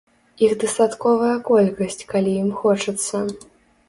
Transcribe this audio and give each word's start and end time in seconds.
Іх 0.45 0.53
дастатковая 0.61 1.35
колькасць, 1.49 1.99
калі 2.13 2.33
ім 2.45 2.47
хочацца. 2.63 3.23